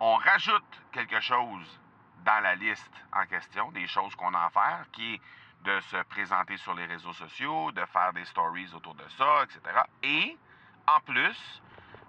[0.00, 1.80] on rajoute quelque chose
[2.24, 5.20] dans la liste en question, des choses qu'on a à qui est
[5.62, 9.60] de se présenter sur les réseaux sociaux, de faire des stories autour de ça, etc.
[10.02, 10.38] Et
[10.86, 11.62] en plus,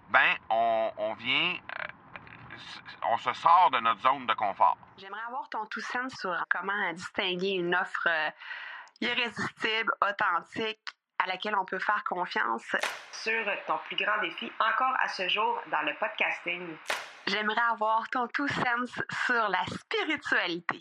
[0.10, 2.58] ben, on, vient, euh,
[3.10, 4.78] on se sort de notre zone de confort.
[4.98, 8.30] J'aimerais avoir ton tout sens sur comment distinguer une offre euh,
[9.02, 10.80] irrésistible, authentique,
[11.20, 12.76] à laquelle on peut faire confiance.
[13.12, 16.78] Sur ton plus grand défi encore à ce jour dans le podcasting.
[17.28, 18.90] J'aimerais avoir ton tout sens
[19.26, 20.80] sur la spiritualité.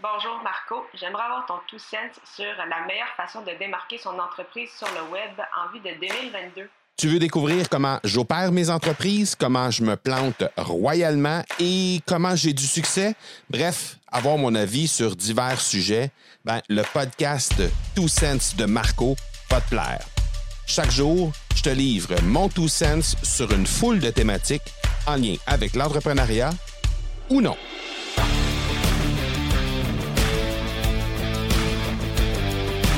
[0.00, 4.70] Bonjour Marco, j'aimerais avoir ton tout sens sur la meilleure façon de démarquer son entreprise
[4.76, 6.68] sur le web en vue de 2022.
[6.96, 12.52] Tu veux découvrir comment j'opère mes entreprises, comment je me plante royalement et comment j'ai
[12.52, 13.14] du succès?
[13.48, 16.10] Bref, avoir mon avis sur divers sujets,
[16.44, 17.54] ben, le podcast
[17.94, 19.14] Two Sense de Marco
[19.48, 20.04] va te plaire.
[20.66, 24.72] Chaque jour, je te livre mon Two Sense sur une foule de thématiques
[25.08, 26.50] en lien avec l'entrepreneuriat
[27.30, 27.56] ou non.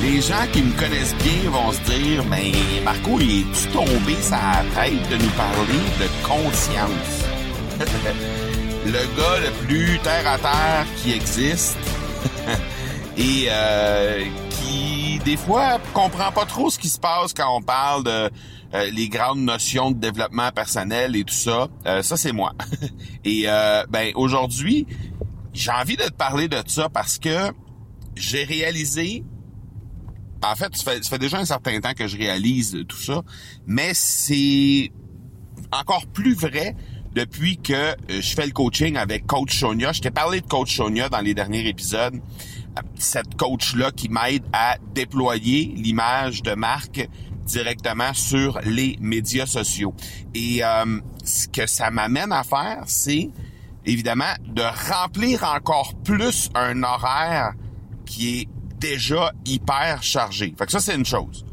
[0.03, 2.51] Les gens qui me connaissent bien vont se dire, mais
[2.83, 7.25] Marco, il est-tu tombé sa tête de nous parler de conscience?
[8.85, 11.77] le gars le plus terre à terre qui existe
[13.17, 18.03] et euh, qui des fois comprend pas trop ce qui se passe quand on parle
[18.03, 18.31] de
[18.73, 21.67] euh, les grandes notions de développement personnel et tout ça.
[21.85, 22.53] Euh, ça c'est moi.
[23.25, 23.45] et
[23.89, 24.87] ben aujourd'hui,
[25.53, 27.51] j'ai envie de te parler de ça parce que
[28.15, 29.23] j'ai réalisé
[30.43, 33.21] en fait, ça fait, déjà un certain temps que je réalise tout ça,
[33.67, 34.91] mais c'est
[35.71, 36.75] encore plus vrai
[37.13, 39.91] depuis que euh, je fais le coaching avec Coach Sonia.
[39.91, 42.15] Je t'ai parlé de Coach Sonia dans les derniers épisodes.
[42.95, 47.07] Cette coach-là qui m'aide à déployer l'image de marque
[47.45, 49.93] directement sur les médias sociaux.
[50.33, 53.29] Et euh, ce que ça m'amène à faire, c'est
[53.85, 57.53] évidemment de remplir encore plus un horaire
[58.05, 60.53] qui est déjà hyper chargé.
[60.57, 61.45] Fait que ça, c'est une chose.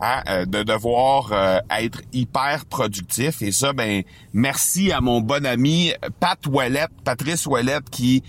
[0.00, 3.42] Hein, euh, de devoir euh, être hyper productif.
[3.42, 8.24] Et ça, ben, merci à mon bon ami Pat Ouellette, Patrice Ouellette, qui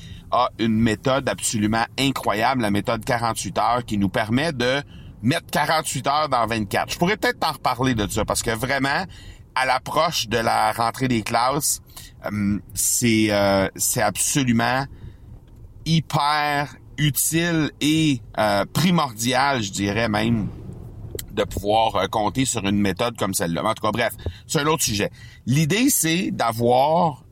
[0.59, 4.81] une méthode absolument incroyable, la méthode 48 heures, qui nous permet de
[5.21, 6.93] mettre 48 heures dans 24.
[6.93, 9.05] Je pourrais peut-être t'en reparler de ça, parce que vraiment,
[9.55, 11.81] à l'approche de la rentrée des classes,
[12.31, 13.31] euh, c'est
[13.75, 14.85] c'est absolument
[15.85, 20.47] hyper utile et euh, primordial, je dirais même,
[21.31, 23.63] de pouvoir euh, compter sur une méthode comme celle-là.
[23.63, 24.13] En tout cas, bref,
[24.47, 25.11] c'est un autre sujet.
[25.45, 27.23] L'idée, c'est d'avoir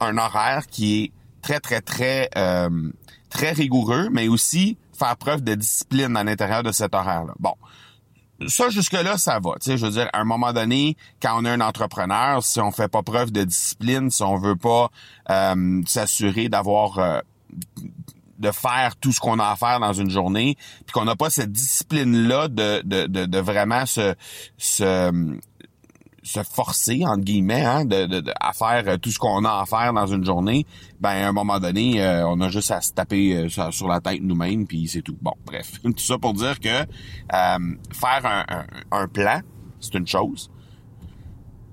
[0.00, 1.12] un horaire qui est
[1.42, 2.90] très, très, très, euh,
[3.30, 7.34] très rigoureux, mais aussi faire preuve de discipline à l'intérieur de cet horaire-là.
[7.38, 7.54] Bon.
[8.48, 9.52] Ça, jusque-là, ça va.
[9.60, 12.60] Tu sais, je veux dire, à un moment donné, quand on est un entrepreneur, si
[12.60, 14.90] on fait pas preuve de discipline, si on veut pas
[15.86, 17.22] s'assurer d'avoir
[18.42, 21.30] de faire tout ce qu'on a à faire dans une journée, puis qu'on n'a pas
[21.30, 24.14] cette discipline-là de, de, de, vraiment se,
[24.58, 25.38] se,
[26.22, 29.92] se forcer, entre guillemets, hein, de, de, à faire tout ce qu'on a à faire
[29.92, 30.66] dans une journée,
[31.00, 34.00] ben à un moment donné, euh, on a juste à se taper euh, sur la
[34.00, 35.16] tête nous-mêmes, puis c'est tout.
[35.20, 35.72] Bon, bref.
[35.82, 36.84] tout ça pour dire que euh,
[37.32, 39.40] faire un, un, un plan,
[39.80, 40.50] c'est une chose.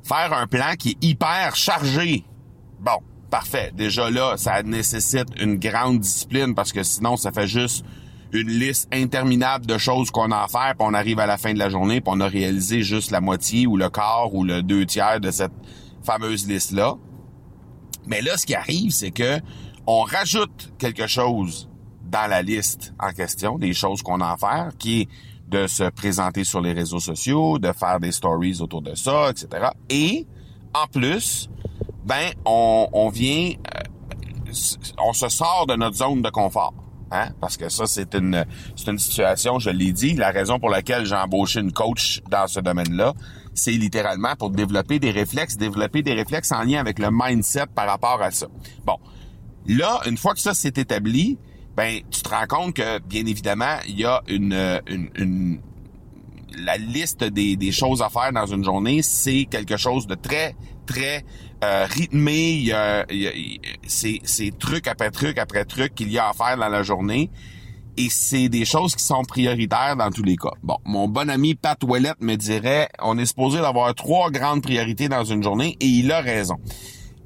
[0.04, 2.26] Faire un plan qui est hyper chargé,
[2.80, 3.00] bon,
[3.30, 3.72] Parfait.
[3.76, 7.86] Déjà là, ça nécessite une grande discipline parce que sinon, ça fait juste
[8.32, 11.54] une liste interminable de choses qu'on a à faire, puis on arrive à la fin
[11.54, 14.62] de la journée, puis on a réalisé juste la moitié ou le quart ou le
[14.62, 15.54] deux tiers de cette
[16.04, 16.96] fameuse liste-là.
[18.06, 19.40] Mais là, ce qui arrive, c'est que
[19.88, 21.70] on rajoute quelque chose
[22.04, 25.08] dans la liste en question, des choses qu'on a à faire, qui est
[25.48, 29.70] de se présenter sur les réseaux sociaux, de faire des stories autour de ça, etc.
[29.90, 30.28] Et,
[30.74, 31.50] en plus,
[32.06, 34.52] ben on, vient, euh,
[35.00, 36.74] on se sort de notre zone de confort.
[37.12, 37.30] Hein?
[37.42, 41.06] Parce que ça, c'est une, c'est une situation, je l'ai dit, la raison pour laquelle
[41.06, 43.14] j'ai embauché une coach dans ce domaine-là,
[43.54, 47.88] c'est littéralement pour développer des réflexes, développer des réflexes en lien avec le mindset par
[47.88, 48.48] rapport à ça.
[48.86, 48.98] Bon,
[49.68, 51.38] là, une fois que ça s'est établi,
[51.76, 55.60] ben tu te rends compte que, bien évidemment, il y a une, une,
[56.58, 60.56] la liste des, des choses à faire dans une journée, c'est quelque chose de très,
[60.86, 61.24] très
[61.64, 62.52] euh, rythmé.
[62.52, 63.06] Il y a,
[63.88, 67.30] c'est, truc après truc après truc qu'il y a à faire dans la journée.
[67.98, 70.54] Et c'est des choses qui sont prioritaires dans tous les cas.
[70.64, 75.10] Bon, mon bon ami Pat Ouellette me dirait, on est supposé d'avoir trois grandes priorités
[75.10, 76.56] dans une journée, et il a raison.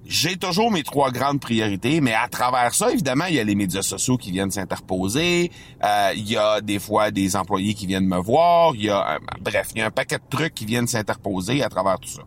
[0.05, 3.55] J'ai toujours mes trois grandes priorités, mais à travers ça, évidemment, il y a les
[3.55, 5.49] médias sociaux qui viennent s'interposer,
[5.83, 9.13] euh, il y a des fois des employés qui viennent me voir, il y a,
[9.13, 12.09] euh, bref, il y a un paquet de trucs qui viennent s'interposer à travers tout
[12.09, 12.23] ça.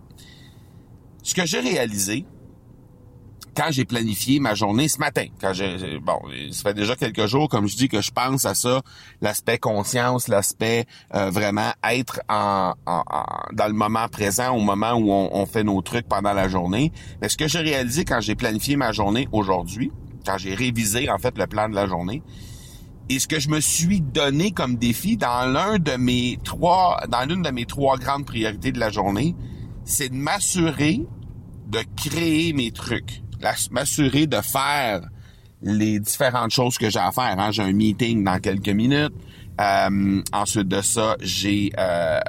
[1.27, 2.25] Ce que j'ai réalisé,
[3.57, 6.21] quand j'ai planifié ma journée ce matin, quand j'ai bon,
[6.53, 8.81] ça fait déjà quelques jours, comme je dis, que je pense à ça,
[9.21, 10.87] l'aspect conscience, l'aspect
[11.17, 15.83] euh, vraiment être en, dans le moment présent, au moment où on, on, fait nos
[15.83, 16.93] trucs pendant la journée.
[17.21, 19.91] Mais ce que j'ai réalisé quand j'ai planifié ma journée aujourd'hui,
[20.25, 22.23] quand j'ai révisé en fait le plan de la journée,
[23.09, 27.25] et ce que je me suis donné comme défi dans l'un de mes trois, dans
[27.29, 29.35] l'une de mes trois grandes priorités de la journée,
[29.85, 31.05] c'est de m'assurer
[31.67, 33.23] de créer mes trucs
[33.71, 35.01] m'assurer de faire
[35.63, 37.39] les différentes choses que j'ai à faire.
[37.39, 37.51] Hein.
[37.51, 39.15] J'ai un meeting dans quelques minutes.
[39.59, 42.21] Euh, ensuite de ça, j'ai euh,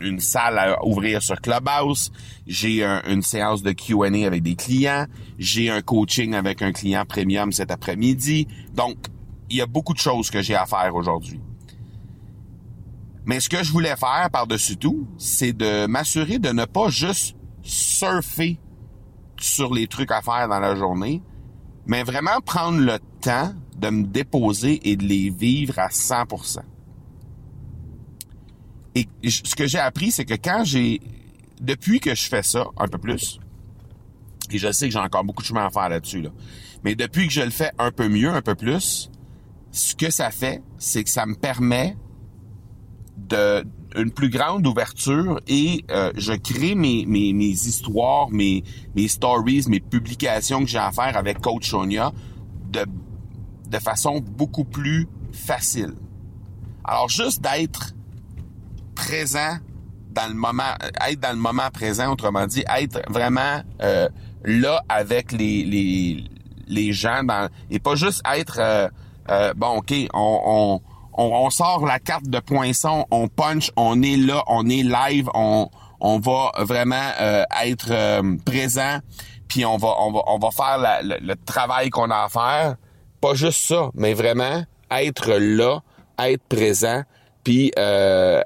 [0.00, 2.10] une salle à ouvrir sur Clubhouse.
[2.46, 5.06] J'ai une séance de Q&A avec des clients.
[5.38, 8.48] J'ai un coaching avec un client premium cet après-midi.
[8.74, 8.96] Donc,
[9.48, 11.40] il y a beaucoup de choses que j'ai à faire aujourd'hui.
[13.24, 17.36] Mais ce que je voulais faire par-dessus tout, c'est de m'assurer de ne pas juste
[17.66, 18.58] surfer
[19.38, 21.22] sur les trucs à faire dans la journée,
[21.86, 26.60] mais vraiment prendre le temps de me déposer et de les vivre à 100%.
[28.94, 31.00] Et ce que j'ai appris, c'est que quand j'ai,
[31.60, 33.38] depuis que je fais ça un peu plus,
[34.50, 36.30] et je sais que j'ai encore beaucoup de chemin à faire là-dessus, là,
[36.82, 39.10] mais depuis que je le fais un peu mieux, un peu plus,
[39.70, 41.96] ce que ça fait, c'est que ça me permet
[43.18, 43.66] de,
[43.96, 48.62] une plus grande ouverture et euh, je crée mes, mes, mes histoires, mes,
[48.94, 52.12] mes stories, mes publications que j'ai à faire avec Coach Sonia
[52.70, 52.84] de,
[53.68, 55.94] de façon beaucoup plus facile.
[56.84, 57.94] Alors juste d'être
[58.94, 59.58] présent
[60.10, 60.74] dans le moment,
[61.06, 64.08] être dans le moment présent, autrement dit, être vraiment euh,
[64.44, 66.24] là avec les, les,
[66.66, 68.58] les gens dans, et pas juste être
[69.28, 70.80] euh, bon ok on, on
[71.16, 75.70] on, sort la carte de poinçon, on punch, on est là, on est live, on,
[76.00, 78.98] on va vraiment euh, être euh, présent,
[79.48, 82.76] puis on va, on va, on va faire le, travail qu'on a à faire.
[83.20, 85.80] Pas juste ça, mais vraiment être là,
[86.18, 87.02] être présent,
[87.44, 88.42] puis euh,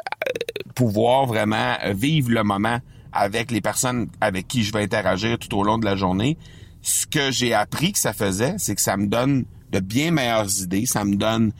[0.74, 2.78] pouvoir vraiment vivre le moment
[3.12, 6.38] avec les personnes avec qui je vais interagir tout au long de la journée.
[6.82, 10.60] Ce que j'ai appris que ça faisait, c'est que ça me donne de bien meilleures
[10.60, 11.52] idées, ça me donne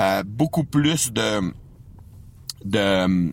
[0.00, 1.40] euh, beaucoup plus de
[2.64, 3.32] de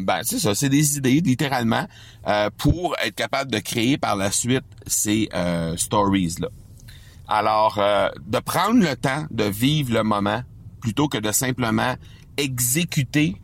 [0.00, 1.86] ben c'est ça, c'est des idées littéralement
[2.26, 6.48] euh, pour être capable de créer par la suite ces euh, stories là.
[7.28, 10.42] Alors de prendre le temps de vivre le moment
[10.80, 11.94] plutôt que de simplement
[12.36, 13.40] exécuter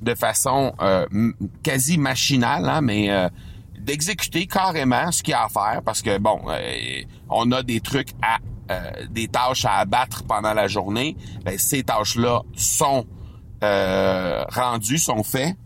[0.00, 0.72] de façon
[1.62, 3.10] quasi machinale, hein, mais
[3.78, 6.40] d'exécuter carrément ce qu'il y a à faire parce que bon,
[7.28, 8.59] on a des trucs à euh,
[9.10, 13.04] des tâches à abattre pendant la journée, ben, ces tâches-là sont
[13.62, 15.56] euh, rendues, sont faites,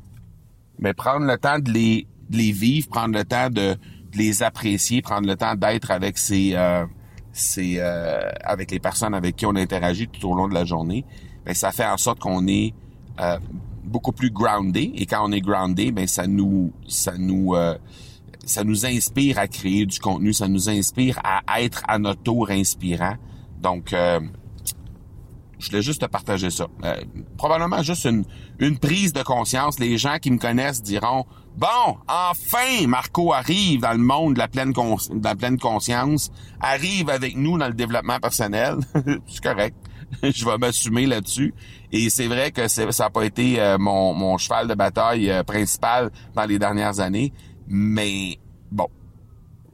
[0.78, 3.76] mais prendre le temps de les, les vivre, prendre le temps de,
[4.14, 6.86] les apprécier, prendre le temps d'être avec ces, euh,
[7.32, 11.04] ces avec les personnes avec qui on interagit tout au long de la journée,
[11.44, 12.74] ben, ça fait en sorte qu'on est
[13.84, 17.54] beaucoup plus groundé et quand on est groundé, ben ça nous ça nous
[18.50, 22.50] ça nous inspire à créer du contenu, ça nous inspire à être à notre tour
[22.50, 23.16] inspirant.
[23.60, 24.20] Donc, euh,
[25.58, 26.66] je voulais juste te partager ça.
[26.84, 26.96] Euh,
[27.38, 28.24] probablement juste une,
[28.58, 29.78] une prise de conscience.
[29.78, 31.24] Les gens qui me connaissent diront
[31.56, 36.30] Bon, enfin, Marco arrive dans le monde de la pleine, conscience,
[36.60, 38.76] arrive avec nous dans le développement personnel.
[39.26, 39.76] c'est correct.
[40.22, 41.54] je vais m'assumer là-dessus.
[41.92, 46.10] Et c'est vrai que ça n'a pas été euh, mon, mon cheval de bataille principal
[46.34, 47.32] dans les dernières années.
[47.66, 48.38] Mais
[48.70, 48.88] bon,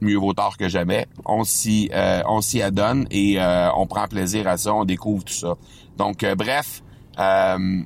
[0.01, 1.07] mieux vaut tard que jamais.
[1.25, 5.23] On s'y euh, on s'y adonne et euh, on prend plaisir à ça, on découvre
[5.23, 5.55] tout ça.
[5.97, 6.83] Donc euh, bref,
[7.17, 7.85] une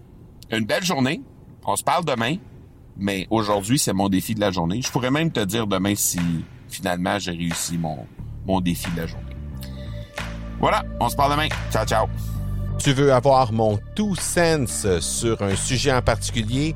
[0.66, 1.22] belle journée.
[1.68, 2.36] On se parle demain,
[2.96, 4.82] mais aujourd'hui c'est mon défi de la journée.
[4.82, 6.20] Je pourrais même te dire demain si
[6.70, 8.06] finalement j'ai réussi mon
[8.46, 9.36] mon défi de la journée.
[10.60, 11.48] Voilà, on se parle demain.
[11.72, 12.08] Ciao ciao.
[12.78, 16.76] Tu veux avoir mon tout sens sur un sujet en particulier?